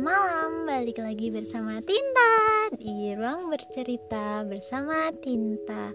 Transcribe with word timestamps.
malam, 0.00 0.64
balik 0.64 0.96
lagi 0.96 1.28
bersama 1.28 1.76
Tinta 1.84 2.32
Di 2.72 3.12
ruang 3.12 3.52
bercerita 3.52 4.48
bersama 4.48 5.12
Tinta. 5.20 5.92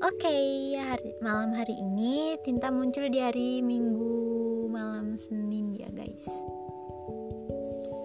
Oke, 0.00 0.72
hari, 0.80 1.12
malam 1.20 1.52
hari 1.52 1.76
ini 1.76 2.40
Tinta 2.40 2.72
muncul 2.72 3.12
di 3.12 3.20
hari 3.20 3.60
Minggu 3.60 4.64
malam 4.72 5.20
Senin 5.20 5.76
ya 5.76 5.92
guys. 5.92 6.24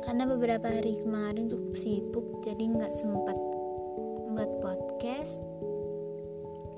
Karena 0.04 0.28
beberapa 0.28 0.68
hari 0.68 1.00
kemarin 1.00 1.48
cukup 1.48 1.80
sibuk 1.80 2.28
Jadi 2.44 2.68
nggak 2.68 2.92
sempat 2.92 3.40
buat 4.36 4.52
podcast. 4.60 5.40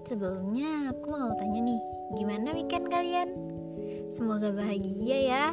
Sebelumnya 0.05 0.93
aku 0.93 1.09
mau 1.09 1.33
tanya 1.41 1.65
nih 1.65 1.81
Gimana 2.21 2.53
weekend 2.53 2.85
kalian? 2.93 3.33
Semoga 4.13 4.53
bahagia 4.53 5.17
ya 5.25 5.45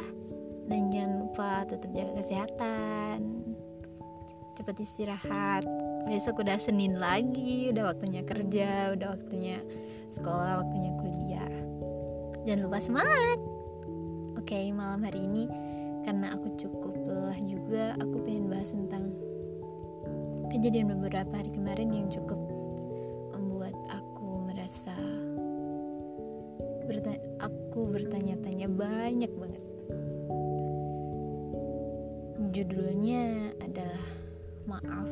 dan 0.67 0.91
jangan 0.91 1.16
lupa 1.27 1.67
tetap 1.67 1.91
jaga 1.91 2.23
kesehatan. 2.23 3.19
Cepat 4.55 4.79
istirahat. 4.79 5.67
Besok 6.07 6.47
udah 6.47 6.55
Senin 6.55 6.95
lagi 7.03 7.67
udah 7.75 7.91
waktunya 7.91 8.23
kerja 8.23 8.95
udah 8.95 9.19
waktunya 9.19 9.59
sekolah 10.07 10.63
waktunya 10.63 10.91
kuliah. 10.95 11.53
Jangan 12.47 12.63
lupa 12.63 12.79
semangat! 12.79 13.39
Oke 14.39 14.71
malam 14.71 15.03
hari 15.03 15.27
ini 15.27 15.51
karena 16.07 16.31
aku 16.31 16.47
cukup 16.55 16.95
lelah 17.03 17.39
juga 17.43 17.99
aku 17.99 18.23
pengen 18.23 18.47
bahas 18.47 18.71
tentang 18.71 19.11
kejadian 20.55 20.95
beberapa 20.95 21.35
hari 21.35 21.51
kemarin 21.51 21.91
yang 21.91 22.07
cukup 22.07 22.39
membuat 23.35 23.75
aku 23.91 24.47
merasa 24.47 24.95
aku 27.77 27.93
bertanya-tanya 27.93 28.71
banyak 28.71 29.29
banget 29.37 29.76
Judulnya 32.47 33.51
adalah 33.59 34.07
Maaf, 34.67 35.11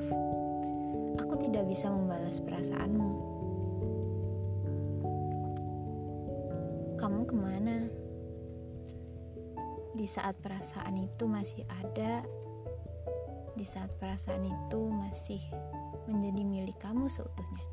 aku 1.15 1.35
tidak 1.47 1.67
bisa 1.67 1.87
membalas 1.87 2.39
perasaanmu. 2.43 3.11
Kamu 6.95 7.21
ke 7.23 7.35
mana? 7.35 7.87
Di 9.95 10.07
saat 10.07 10.39
perasaan 10.43 10.95
itu 10.99 11.23
masih 11.27 11.63
ada, 11.67 12.23
di 13.55 13.63
saat 13.63 13.91
perasaan 13.95 14.43
itu 14.43 14.79
masih 14.91 15.39
menjadi 16.11 16.43
milik 16.43 16.79
kamu 16.79 17.07
seutuhnya. 17.07 17.67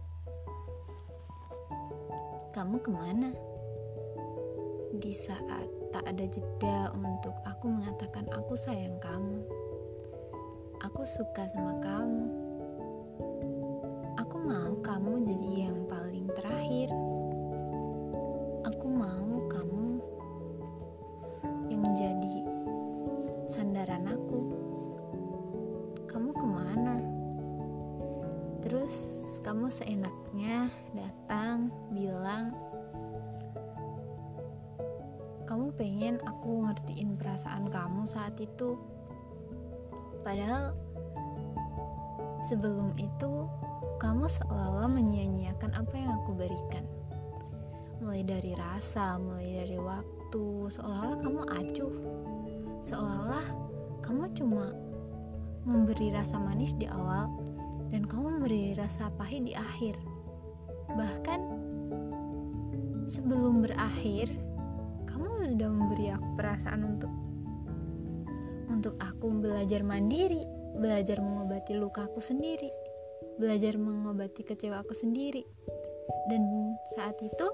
Kamu 2.54 2.78
ke 2.78 2.90
mana? 2.94 3.30
Di 5.02 5.14
saat 5.18 5.81
tak 5.92 6.08
ada 6.08 6.24
jeda 6.24 6.90
untuk 6.96 7.36
aku 7.44 7.68
mengatakan 7.68 8.24
aku 8.32 8.56
sayang 8.56 8.96
kamu 8.98 9.44
aku 10.82 11.06
suka 11.06 11.46
sama 11.46 11.78
kamu. 11.78 12.26
Aku 14.18 14.36
mau 14.42 14.74
kamu 14.82 15.22
jadi 15.30 15.70
yang 15.70 15.78
paling 15.86 16.26
terakhir. 16.34 16.90
Aku 18.66 18.86
mau 18.90 19.46
kamu 19.46 19.86
yang 21.70 21.86
jadi 21.94 22.36
sandaran 23.46 24.10
aku. 24.10 24.42
Kamu 26.10 26.30
ke 26.34 26.46
mana? 26.46 26.98
Terus 28.66 28.94
kamu 29.46 29.70
seenaknya 29.70 30.66
datang 30.94 31.70
bilang 31.94 32.54
pengen 36.12 36.28
aku 36.28 36.68
ngertiin 36.68 37.16
perasaan 37.16 37.72
kamu 37.72 38.04
saat 38.04 38.36
itu 38.36 38.76
Padahal 40.22 40.76
sebelum 42.44 42.92
itu 43.00 43.48
kamu 43.96 44.28
seolah-olah 44.28 44.92
menyia-nyiakan 44.92 45.72
apa 45.72 45.94
yang 45.96 46.12
aku 46.20 46.36
berikan. 46.36 46.84
Mulai 48.04 48.22
dari 48.22 48.52
rasa, 48.54 49.18
mulai 49.18 49.64
dari 49.64 49.78
waktu, 49.80 50.44
seolah-olah 50.70 51.18
kamu 51.26 51.40
acuh. 51.48 51.94
Seolah-olah 52.86 53.46
kamu 54.04 54.30
cuma 54.36 54.70
memberi 55.64 56.14
rasa 56.14 56.38
manis 56.38 56.76
di 56.78 56.86
awal 56.86 57.26
dan 57.90 58.06
kamu 58.06 58.38
memberi 58.38 58.78
rasa 58.78 59.10
pahit 59.18 59.42
di 59.48 59.58
akhir. 59.58 59.98
Bahkan 60.94 61.40
sebelum 63.10 63.66
berakhir, 63.66 64.30
sudah 65.46 65.68
memberi 65.68 66.06
aku 66.14 66.28
perasaan 66.38 66.80
untuk 66.86 67.12
untuk 68.72 68.94
aku 68.98 69.30
belajar 69.38 69.84
mandiri, 69.86 70.42
belajar 70.74 71.22
mengobati 71.22 71.78
lukaku 71.78 72.18
sendiri, 72.18 72.72
belajar 73.38 73.78
mengobati 73.78 74.42
kecewa 74.42 74.82
aku 74.82 74.96
sendiri. 74.96 75.44
Dan 76.26 76.74
saat 76.96 77.14
itu, 77.22 77.46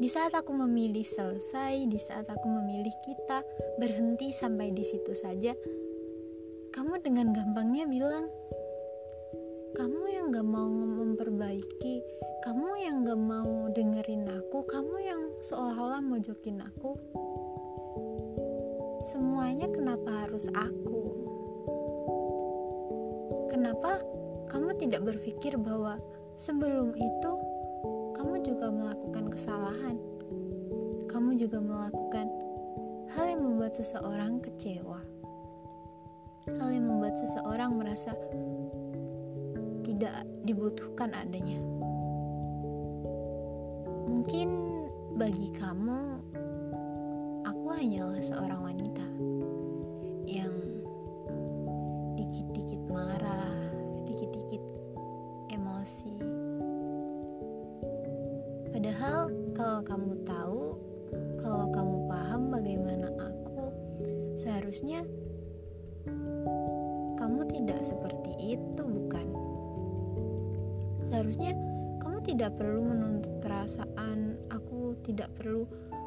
di 0.00 0.08
saat 0.08 0.32
aku 0.32 0.56
memilih 0.56 1.04
selesai, 1.04 1.84
di 1.88 2.00
saat 2.00 2.28
aku 2.28 2.46
memilih 2.48 2.92
kita 3.04 3.44
berhenti 3.76 4.32
sampai 4.32 4.72
di 4.72 4.84
situ 4.84 5.12
saja, 5.12 5.52
kamu 6.72 7.00
dengan 7.04 7.32
gampangnya 7.32 7.84
bilang, 7.84 8.28
kamu 9.76 10.00
yang 10.08 10.32
gak 10.32 10.48
mau 10.48 10.72
memperbaiki, 10.72 12.00
kamu 12.44 12.68
yang 12.80 13.04
gak 13.04 13.20
mau 13.20 13.68
dengerin 13.72 14.24
aku, 14.32 14.64
kamu 14.64 14.96
yang 15.04 15.22
seolah-olah 15.44 16.00
mojokin 16.04 16.60
aku, 16.64 16.96
Semuanya 19.06 19.70
kenapa 19.70 20.26
harus 20.26 20.50
aku? 20.50 21.14
Kenapa 23.46 24.02
kamu 24.50 24.74
tidak 24.82 25.06
berpikir 25.06 25.54
bahwa 25.54 26.02
sebelum 26.34 26.90
itu 26.98 27.32
kamu 28.18 28.42
juga 28.42 28.66
melakukan 28.66 29.30
kesalahan? 29.30 29.94
Kamu 31.06 31.38
juga 31.38 31.62
melakukan 31.62 32.26
hal 33.14 33.24
yang 33.30 33.46
membuat 33.46 33.78
seseorang 33.78 34.42
kecewa. 34.42 34.98
Hal 36.50 36.74
yang 36.74 36.90
membuat 36.90 37.14
seseorang 37.14 37.78
merasa 37.78 38.10
tidak 39.86 40.26
dibutuhkan 40.42 41.14
adanya. 41.14 41.62
Mungkin 44.10 44.65
bagi 45.16 45.48
kamu 45.56 46.20
aku 47.48 47.66
hanyalah 47.72 48.20
seorang 48.20 48.60
wanita 48.68 49.06
yang 50.28 50.52
dikit-dikit 52.20 52.84
marah, 52.92 53.72
dikit-dikit 54.04 54.60
emosi. 55.48 56.20
Padahal 58.76 59.32
kalau 59.56 59.80
kamu 59.88 60.12
tahu, 60.28 60.62
kalau 61.40 61.64
kamu 61.72 61.96
paham 62.12 62.52
bagaimana 62.52 63.08
aku, 63.16 63.72
seharusnya 64.36 65.00
kamu 67.16 67.40
tidak 67.56 67.80
seperti 67.80 68.60
itu, 68.60 68.82
bukan? 68.84 69.26
Seharusnya 71.08 71.56
kamu 72.00 72.18
tidak 72.24 72.56
perlu 72.56 72.82
menuntut 72.84 73.34
perasaan, 73.40 74.38
aku 74.52 74.98
tidak 75.06 75.32
perlu 75.36 75.66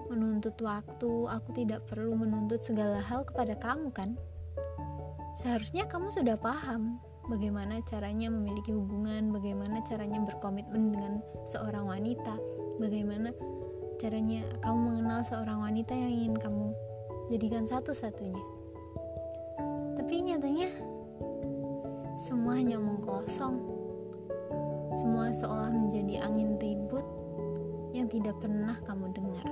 menuntut 0.10 0.58
waktu, 0.60 1.14
aku 1.30 1.50
tidak 1.54 1.86
perlu 1.86 2.18
menuntut 2.18 2.66
segala 2.66 3.00
hal 3.00 3.22
kepada 3.24 3.54
kamu 3.62 3.94
kan? 3.94 4.18
Seharusnya 5.38 5.86
kamu 5.88 6.12
sudah 6.12 6.36
paham 6.36 7.00
bagaimana 7.30 7.80
caranya 7.86 8.34
memiliki 8.34 8.74
hubungan, 8.74 9.30
bagaimana 9.30 9.80
caranya 9.86 10.20
berkomitmen 10.26 10.92
dengan 10.92 11.14
seorang 11.46 11.86
wanita, 11.86 12.36
bagaimana 12.82 13.32
caranya 14.02 14.44
kamu 14.66 14.80
mengenal 14.92 15.22
seorang 15.22 15.62
wanita 15.62 15.94
yang 15.94 16.12
ingin 16.12 16.36
kamu 16.36 16.74
jadikan 17.30 17.64
satu-satunya. 17.70 18.42
Tapi 19.96 20.26
nyatanya 20.26 20.70
semua 22.20 22.58
hanya 22.58 22.82
omong 22.82 23.00
kosong. 23.00 23.79
Semua 25.00 25.32
seolah 25.32 25.72
menjadi 25.72 26.28
angin 26.28 26.60
ribut 26.60 27.08
yang 27.96 28.12
tidak 28.12 28.36
pernah 28.44 28.76
kamu 28.84 29.16
dengar. 29.16 29.48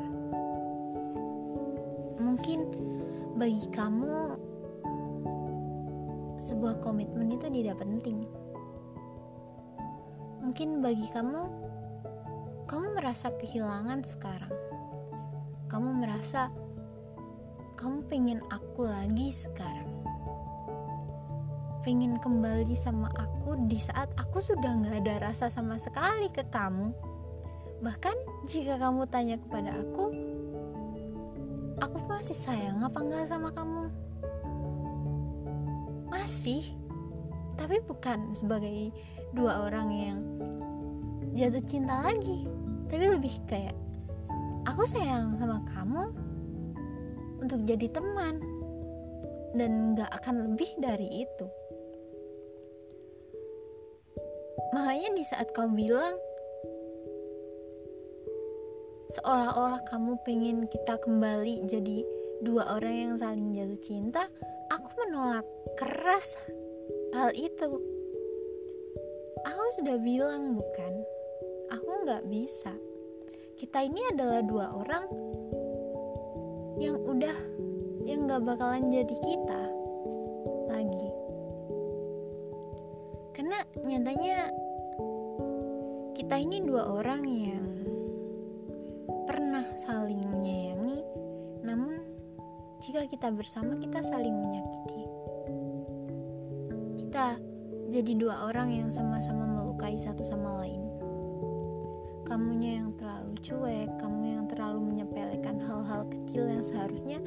Mungkin 2.19 2.59
bagi 3.39 3.63
kamu 3.71 4.35
sebuah 6.35 6.83
komitmen 6.83 7.31
itu 7.31 7.47
tidak 7.47 7.79
penting. 7.79 8.27
Mungkin 10.43 10.83
bagi 10.83 11.07
kamu 11.15 11.47
kamu 12.67 12.99
merasa 12.99 13.31
kehilangan 13.39 14.03
sekarang. 14.03 14.51
Kamu 15.71 15.95
merasa 15.95 16.51
kamu 17.79 18.03
pengen 18.11 18.43
aku 18.51 18.83
lagi 18.83 19.31
sekarang 19.31 19.86
pengen 21.81 22.17
kembali 22.17 22.73
sama 22.73 23.09
aku 23.13 23.57
di 23.69 23.77
saat 23.77 24.09
aku 24.17 24.41
sudah 24.41 24.77
nggak 24.81 25.05
ada 25.05 25.29
rasa 25.29 25.49
sama 25.51 25.77
sekali 25.77 26.29
ke 26.33 26.45
kamu. 26.49 26.93
Bahkan 27.83 28.45
jika 28.49 28.81
kamu 28.81 29.05
tanya 29.09 29.37
kepada 29.37 29.77
aku 29.77 30.09
aku 31.77 31.97
masih 32.09 32.33
sayang 32.33 32.81
apa 32.81 32.97
enggak 33.01 33.29
sama 33.29 33.53
kamu? 33.53 33.83
Masih. 36.09 36.63
Tapi 37.57 37.81
bukan 37.85 38.33
sebagai 38.33 38.93
dua 39.33 39.69
orang 39.69 39.89
yang 39.93 40.19
jatuh 41.37 41.61
cinta 41.65 42.01
lagi. 42.01 42.49
Tapi 42.89 43.05
lebih 43.13 43.33
kayak 43.45 43.75
aku 44.65 44.87
sayang 44.87 45.37
sama 45.37 45.61
kamu 45.69 46.03
untuk 47.41 47.61
jadi 47.63 47.87
teman 47.93 48.41
dan 49.55 49.95
gak 49.97 50.11
akan 50.21 50.53
lebih 50.53 50.69
dari 50.77 51.25
itu 51.25 51.47
makanya 54.73 55.09
di 55.15 55.23
saat 55.23 55.49
kau 55.53 55.69
bilang 55.71 56.15
seolah-olah 59.07 59.81
kamu 59.87 60.19
pengen 60.27 60.67
kita 60.67 60.99
kembali 60.99 61.63
jadi 61.63 62.03
dua 62.43 62.77
orang 62.77 62.95
yang 62.95 63.13
saling 63.17 63.55
jatuh 63.55 63.81
cinta 63.81 64.27
aku 64.71 64.89
menolak. 65.05 65.45
Keras 65.77 66.35
hal 67.13 67.31
itu. 67.37 67.71
Aku 69.45 69.63
sudah 69.79 69.97
bilang 70.01 70.57
bukan? 70.57 70.93
Aku 71.71 72.03
nggak 72.03 72.25
bisa. 72.27 72.73
Kita 73.57 73.85
ini 73.85 74.01
adalah 74.13 74.41
dua 74.41 74.65
orang 74.73 75.05
yang 76.77 76.97
udah 77.01 77.37
yang 78.05 78.29
nggak 78.29 78.45
bakalan 78.45 78.93
jadi 78.93 79.15
kita 79.17 79.61
nyatanya 83.85 84.49
kita 86.17 86.35
ini 86.41 86.65
dua 86.65 86.97
orang 86.97 87.23
yang 87.29 87.67
pernah 89.29 89.65
saling 89.77 90.23
menyayangi 90.25 91.03
namun 91.61 91.97
jika 92.77 93.09
kita 93.09 93.33
bersama 93.33 93.75
kita 93.81 94.05
saling 94.05 94.33
menyakiti. 94.33 95.03
Kita 97.01 97.35
jadi 97.89 98.13
dua 98.13 98.47
orang 98.51 98.69
yang 98.69 98.89
sama-sama 98.93 99.43
melukai 99.43 99.97
satu 99.97 100.21
sama 100.21 100.61
lain. 100.61 100.83
Kamunya 102.27 102.83
yang 102.83 102.91
terlalu 102.99 103.33
cuek, 103.39 103.89
kamu 103.97 104.21
yang 104.37 104.45
terlalu 104.51 104.79
menyepelekan 104.93 105.57
hal-hal 105.63 106.03
kecil 106.11 106.45
yang 106.45 106.61
seharusnya 106.61 107.19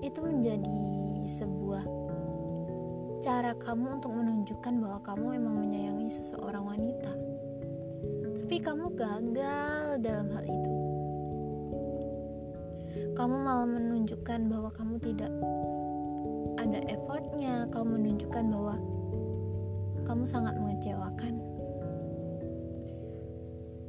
itu 0.00 0.18
menjadi 0.24 0.82
sebuah 1.28 1.84
cara 3.28 3.52
kamu 3.60 4.00
untuk 4.00 4.16
menunjukkan 4.16 4.74
bahwa 4.80 5.04
kamu 5.04 5.24
memang 5.36 5.54
menyayangi 5.60 6.08
seseorang 6.08 6.64
wanita. 6.64 7.12
Tapi 8.40 8.56
kamu 8.56 8.88
gagal 8.96 10.00
dalam 10.00 10.32
hal 10.32 10.44
itu. 10.48 10.72
Kamu 13.12 13.36
malah 13.44 13.68
menunjukkan 13.68 14.48
bahwa 14.48 14.72
kamu 14.72 14.96
tidak 15.04 15.28
ada 16.56 16.80
effortnya, 16.88 17.68
kamu 17.68 18.00
menunjukkan 18.00 18.44
bahwa 18.48 18.80
kamu 20.08 20.24
sangat 20.24 20.56
mengecewakan 20.56 21.36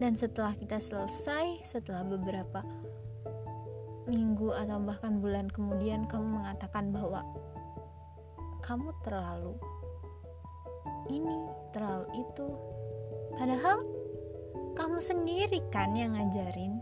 dan 0.03 0.15
setelah 0.19 0.51
kita 0.55 0.83
selesai, 0.83 1.63
setelah 1.63 2.03
beberapa 2.03 2.59
minggu 4.07 4.51
atau 4.51 4.83
bahkan 4.83 5.23
bulan 5.23 5.47
kemudian 5.47 6.07
kamu 6.11 6.43
mengatakan 6.43 6.91
bahwa 6.91 7.23
kamu 8.69 8.93
terlalu 9.01 9.57
ini, 11.09 11.41
terlalu 11.73 12.05
itu. 12.21 12.47
Padahal 13.33 13.81
kamu 14.77 15.01
sendiri 15.01 15.57
kan 15.73 15.97
yang 15.97 16.13
ngajarin. 16.13 16.77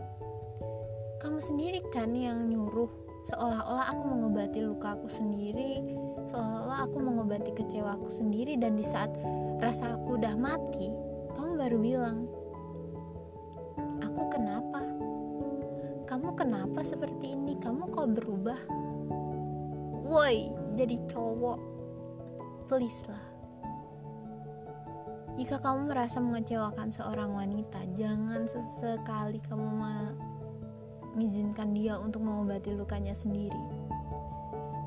Kamu 1.24 1.40
sendiri 1.40 1.80
kan 1.88 2.12
yang 2.12 2.52
nyuruh 2.52 2.92
seolah-olah 3.32 3.88
aku 3.88 4.04
mengobati 4.04 4.60
luka 4.68 5.00
aku 5.00 5.08
sendiri, 5.08 5.80
seolah-olah 6.28 6.84
aku 6.84 7.00
mengobati 7.00 7.56
kecewa 7.56 7.96
aku 7.96 8.12
sendiri 8.12 8.60
dan 8.60 8.76
di 8.76 8.84
saat 8.84 9.08
rasa 9.64 9.96
aku 9.96 10.20
udah 10.20 10.36
mati, 10.36 10.92
kamu 11.40 11.56
baru 11.56 11.76
bilang, 11.80 12.18
kenapa? 14.28 14.80
Kamu 16.04 16.28
kenapa 16.36 16.80
seperti 16.84 17.32
ini? 17.32 17.56
Kamu 17.56 17.90
kok 17.92 18.12
berubah? 18.12 18.60
Woi, 20.08 20.52
jadi 20.76 20.96
cowok. 21.10 21.67
Please 22.68 23.08
lah. 23.08 23.24
Jika 25.40 25.56
kamu 25.56 25.88
merasa 25.88 26.20
mengecewakan 26.20 26.92
seorang 26.92 27.32
wanita, 27.32 27.80
jangan 27.96 28.44
sesekali 28.44 29.40
kamu 29.48 29.64
mengizinkan 31.16 31.72
dia 31.72 31.96
untuk 31.96 32.28
mengobati 32.28 32.76
lukanya 32.76 33.16
sendiri. 33.16 33.56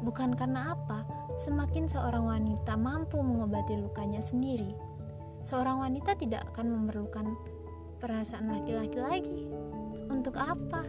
Bukan 0.05 0.37
karena 0.37 0.77
apa, 0.77 1.01
semakin 1.41 1.89
seorang 1.89 2.21
wanita 2.21 2.77
mampu 2.77 3.17
mengobati 3.17 3.81
lukanya 3.81 4.21
sendiri, 4.21 4.77
seorang 5.41 5.81
wanita 5.81 6.13
tidak 6.13 6.45
akan 6.53 6.69
memerlukan 6.69 7.33
perasaan 7.97 8.53
laki-laki 8.53 9.01
lagi. 9.01 9.41
Untuk 10.13 10.37
apa? 10.37 10.85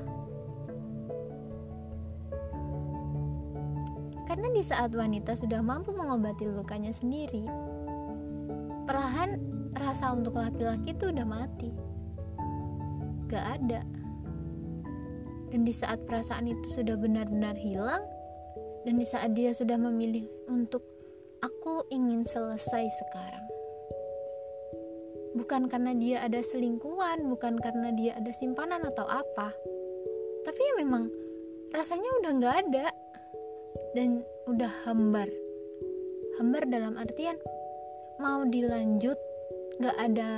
Karena 4.32 4.49
di 4.49 4.64
saat 4.64 4.96
wanita 4.96 5.37
sudah 5.37 5.61
mampu 5.61 5.93
mengobati 5.93 6.49
lukanya 6.49 6.88
sendiri, 6.88 7.44
perlahan 8.88 9.37
rasa 9.76 10.17
untuk 10.17 10.40
laki-laki 10.40 10.96
itu 10.96 11.12
udah 11.12 11.26
mati. 11.29 11.69
Gak 13.29 13.61
ada. 13.61 13.84
Dan 15.52 15.69
di 15.69 15.75
saat 15.76 16.00
perasaan 16.08 16.49
itu 16.49 16.64
sudah 16.64 16.96
benar-benar 16.96 17.61
hilang, 17.61 18.00
dan 18.88 18.96
di 18.96 19.05
saat 19.05 19.37
dia 19.37 19.52
sudah 19.52 19.76
memilih 19.76 20.25
untuk 20.49 20.81
aku 21.44 21.84
ingin 21.93 22.25
selesai 22.25 22.88
sekarang 22.88 23.44
bukan 25.32 25.64
karena 25.64 25.96
dia 25.96 26.25
ada 26.25 26.44
selingkuhan, 26.44 27.25
bukan 27.25 27.56
karena 27.56 27.88
dia 27.96 28.17
ada 28.20 28.29
simpanan 28.37 28.84
atau 28.84 29.08
apa, 29.08 29.49
tapi 30.44 30.61
ya 30.61 30.75
memang 30.76 31.08
rasanya 31.73 32.20
udah 32.20 32.32
nggak 32.37 32.56
ada 32.69 32.87
dan 33.93 34.25
udah 34.49 34.71
hambar. 34.85 35.29
Hambar 36.41 36.65
dalam 36.69 36.97
artian 36.97 37.37
mau 38.19 38.45
dilanjut 38.47 39.19
nggak 39.81 39.97
ada 39.99 40.31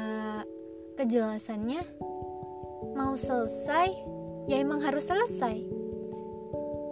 kejelasannya, 1.00 1.82
mau 2.94 3.18
selesai 3.18 3.90
ya 4.46 4.60
emang 4.60 4.82
harus 4.82 5.06
selesai. 5.10 5.56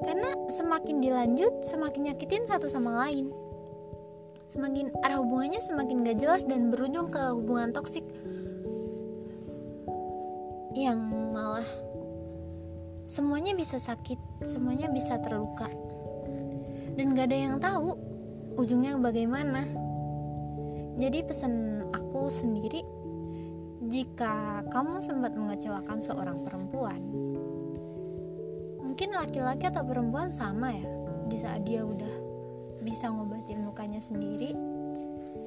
Karena 0.03 0.35
semakin 0.51 0.99
dilanjut, 0.99 1.63
semakin 1.63 2.11
nyakitin 2.11 2.43
satu 2.47 2.67
sama 2.67 3.07
lain 3.07 3.31
semakin 4.53 4.93
arah 5.01 5.17
hubungannya 5.25 5.65
semakin 5.65 6.05
gak 6.05 6.21
jelas 6.21 6.45
dan 6.45 6.69
berujung 6.69 7.09
ke 7.09 7.23
hubungan 7.33 7.73
toksik 7.73 8.05
yang 10.77 11.01
malah 11.33 11.65
semuanya 13.09 13.57
bisa 13.57 13.81
sakit, 13.81 14.17
semuanya 14.45 14.89
bisa 14.93 15.21
terluka, 15.21 15.69
dan 16.97 17.17
gak 17.17 17.33
ada 17.33 17.39
yang 17.39 17.57
tahu 17.57 17.97
ujungnya 18.61 18.97
bagaimana. 19.01 19.65
Jadi 21.01 21.25
pesan 21.25 21.87
aku 21.93 22.29
sendiri, 22.29 22.85
jika 23.89 24.61
kamu 24.69 25.01
sempat 25.01 25.33
mengecewakan 25.33 25.99
seorang 26.05 26.39
perempuan, 26.45 27.01
mungkin 28.85 29.17
laki-laki 29.17 29.73
atau 29.73 29.83
perempuan 29.89 30.31
sama 30.37 30.69
ya, 30.69 30.87
di 31.33 31.37
saat 31.41 31.65
dia 31.65 31.81
udah 31.81 32.15
bisa 32.85 33.09
ngobatin 33.09 33.65
lukanya 33.65 34.05
sendiri, 34.05 34.53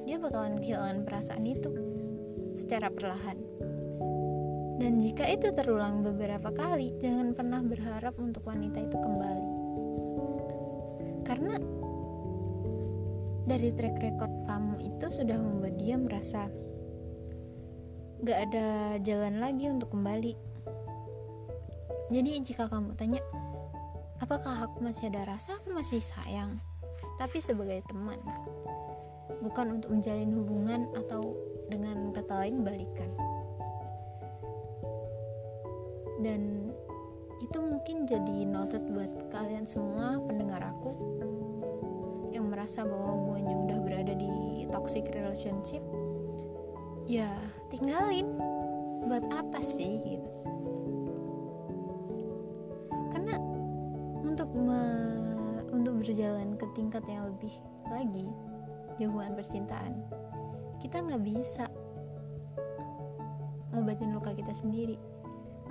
dia 0.02 0.18
bakalan 0.18 0.58
kehilangan 0.58 1.06
perasaan 1.06 1.46
itu 1.46 1.70
secara 2.58 2.90
perlahan. 2.90 3.38
Dan 4.76 5.00
jika 5.00 5.24
itu 5.24 5.54
terulang 5.56 6.04
beberapa 6.04 6.52
kali, 6.52 6.92
jangan 7.00 7.32
pernah 7.32 7.64
berharap 7.64 8.12
untuk 8.20 8.44
wanita 8.44 8.76
itu 8.82 8.98
kembali. 8.98 9.55
Dari 13.46 13.70
track 13.70 14.02
record 14.02 14.34
kamu 14.50 14.74
itu 14.82 15.06
sudah 15.06 15.38
membuat 15.38 15.78
dia 15.78 15.94
merasa 15.94 16.50
gak 18.26 18.38
ada 18.50 18.98
jalan 19.06 19.38
lagi 19.38 19.70
untuk 19.70 19.94
kembali. 19.94 20.34
Jadi 22.10 22.42
jika 22.42 22.66
kamu 22.66 22.98
tanya, 22.98 23.22
apakah 24.18 24.66
aku 24.66 24.82
masih 24.82 25.10
ada 25.14 25.30
rasa, 25.30 25.58
aku 25.62 25.74
masih 25.74 26.02
sayang, 26.02 26.58
tapi 27.22 27.38
sebagai 27.38 27.86
teman 27.86 28.18
bukan 29.42 29.78
untuk 29.78 29.94
menjalin 29.94 30.34
hubungan 30.34 30.90
atau 30.98 31.38
dengan 31.70 32.10
kata 32.10 32.46
lain 32.46 32.66
balikan. 32.66 33.10
Dan 36.18 36.74
itu 37.38 37.58
mungkin 37.62 38.10
jadi 38.10 38.48
noted 38.48 38.82
buat 38.90 39.30
kalian 39.30 39.68
semua 39.68 40.18
pendengar 40.24 40.64
aku 40.64 41.15
merasa 42.66 42.82
bahwa 42.82 43.14
hubungannya 43.14 43.56
udah 43.62 43.78
berada 43.78 44.14
di 44.18 44.66
toxic 44.74 45.06
relationship 45.14 45.78
ya 47.06 47.30
tinggalin. 47.70 48.26
Buat 49.06 49.22
apa 49.30 49.62
sih 49.62 50.02
gitu? 50.02 50.30
Karena 53.14 53.38
untuk 54.18 54.50
me 54.50 54.82
untuk 55.70 56.02
berjalan 56.02 56.58
ke 56.58 56.66
tingkat 56.74 57.06
yang 57.06 57.30
lebih 57.30 57.54
lagi 57.86 58.26
di 58.98 59.06
hubungan 59.06 59.38
percintaan 59.38 59.94
kita 60.82 61.06
nggak 61.06 61.22
bisa 61.22 61.70
ngobatin 63.70 64.10
luka 64.10 64.34
kita 64.34 64.50
sendiri. 64.58 64.98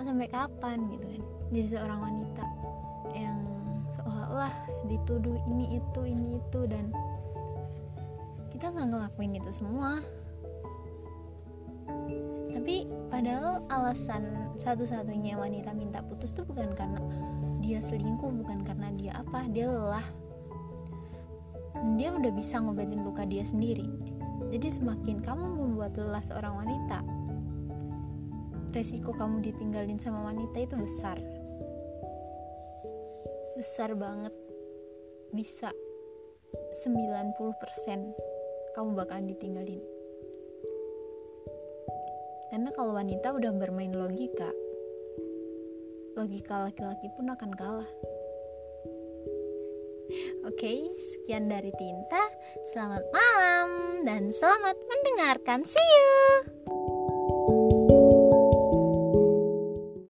sampai 0.00 0.32
kapan 0.32 0.88
gitu 0.96 1.04
kan? 1.04 1.22
Jadi 1.52 1.66
seorang 1.76 2.00
wanita 2.00 2.44
yang 3.12 3.55
seolah-olah 3.92 4.52
dituduh 4.90 5.38
ini 5.50 5.78
itu 5.78 6.00
ini 6.06 6.38
itu 6.38 6.60
dan 6.66 6.90
kita 8.50 8.72
nggak 8.72 8.88
ngelakuin 8.92 9.38
itu 9.38 9.50
semua. 9.52 10.00
Tapi 12.50 12.88
padahal 13.12 13.62
alasan 13.68 14.26
satu-satunya 14.56 15.36
wanita 15.36 15.70
minta 15.76 16.00
putus 16.02 16.32
tuh 16.32 16.48
bukan 16.48 16.72
karena 16.72 16.98
dia 17.60 17.78
selingkuh 17.78 18.32
bukan 18.42 18.64
karena 18.64 18.90
dia 18.96 19.12
apa 19.20 19.44
dia 19.52 19.68
lelah. 19.68 20.06
Dia 22.00 22.16
udah 22.16 22.32
bisa 22.32 22.58
ngobatin 22.58 23.04
luka 23.04 23.28
dia 23.28 23.44
sendiri. 23.44 23.86
Jadi 24.48 24.72
semakin 24.72 25.20
kamu 25.20 25.44
membuat 25.44 25.94
lelah 26.00 26.24
seorang 26.24 26.64
wanita 26.64 27.04
resiko 28.76 29.16
kamu 29.16 29.40
ditinggalin 29.40 29.96
sama 29.96 30.20
wanita 30.28 30.60
itu 30.60 30.76
besar 30.76 31.16
besar 33.56 33.96
banget 33.96 34.36
bisa 35.32 35.72
90% 36.84 37.32
kamu 38.76 38.90
bakalan 38.92 39.32
ditinggalin 39.32 39.80
karena 42.52 42.70
kalau 42.76 42.92
wanita 42.92 43.32
udah 43.32 43.52
bermain 43.56 43.96
logika 43.96 44.52
logika 46.20 46.68
laki-laki 46.68 47.08
pun 47.16 47.32
akan 47.32 47.52
kalah 47.56 47.90
Oke, 50.46 50.94
sekian 50.94 51.50
dari 51.50 51.74
Tinta. 51.74 52.30
Selamat 52.70 53.02
malam 53.10 53.68
dan 54.06 54.30
selamat 54.30 54.78
mendengarkan. 54.78 55.66
See 55.66 55.82
you. 55.82 56.55